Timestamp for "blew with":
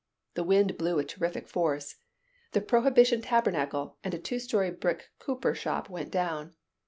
0.79-1.05